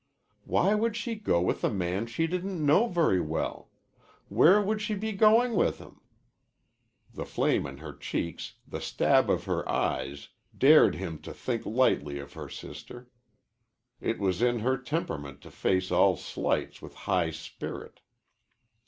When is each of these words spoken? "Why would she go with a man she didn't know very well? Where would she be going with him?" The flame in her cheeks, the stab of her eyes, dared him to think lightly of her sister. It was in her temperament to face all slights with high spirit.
"Why 0.45 0.73
would 0.73 0.95
she 0.95 1.13
go 1.13 1.39
with 1.43 1.63
a 1.63 1.69
man 1.69 2.07
she 2.07 2.25
didn't 2.25 2.65
know 2.65 2.87
very 2.87 3.21
well? 3.21 3.69
Where 4.29 4.59
would 4.59 4.81
she 4.81 4.95
be 4.95 5.11
going 5.11 5.53
with 5.55 5.77
him?" 5.77 6.01
The 7.13 7.23
flame 7.23 7.67
in 7.67 7.77
her 7.77 7.93
cheeks, 7.93 8.55
the 8.67 8.81
stab 8.81 9.29
of 9.29 9.43
her 9.43 9.69
eyes, 9.69 10.29
dared 10.57 10.95
him 10.95 11.19
to 11.19 11.35
think 11.35 11.67
lightly 11.67 12.17
of 12.17 12.33
her 12.33 12.49
sister. 12.49 13.11
It 13.99 14.17
was 14.17 14.41
in 14.41 14.61
her 14.61 14.75
temperament 14.75 15.39
to 15.41 15.51
face 15.51 15.91
all 15.91 16.17
slights 16.17 16.81
with 16.81 16.95
high 17.05 17.29
spirit. 17.29 17.99